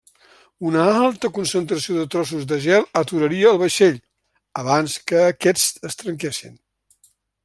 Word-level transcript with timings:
Una 0.67 0.85
alta 0.99 1.29
concentració 1.35 1.97
de 1.97 2.05
trossos 2.15 2.47
de 2.53 2.59
gel 2.65 2.87
aturaria 3.03 3.51
el 3.51 3.61
vaixell, 3.65 3.99
abans 4.63 4.97
que 5.13 5.23
aquests 5.27 5.87
es 5.91 6.01
trenquessin. 6.05 6.61